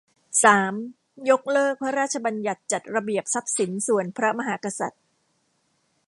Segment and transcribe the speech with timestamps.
[0.43, 0.73] สาม
[1.29, 5.01] ยกเลิก พระราชบัญญัติจัดระเบียบทรัพย์สินส่วนพระมหากษัตริย์